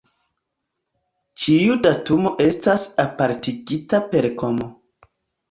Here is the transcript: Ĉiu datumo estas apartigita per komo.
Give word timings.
Ĉiu 1.43 1.75
datumo 1.87 2.31
estas 2.47 2.87
apartigita 3.05 4.01
per 4.15 4.31
komo. 4.43 4.73